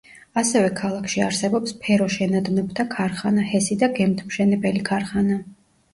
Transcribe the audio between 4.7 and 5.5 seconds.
ქარხნა.